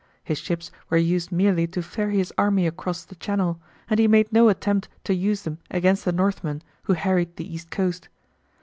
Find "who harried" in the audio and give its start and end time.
6.85-7.35